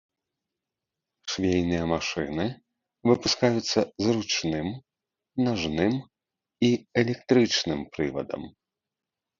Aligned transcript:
Швейныя 1.33 1.81
машыны 1.93 2.47
выпускаюцца 3.11 3.79
з 4.05 4.17
ручным, 4.17 4.67
нажным 5.47 5.93
і 6.71 6.75
электрычным 7.05 7.79
прывадам. 7.97 8.41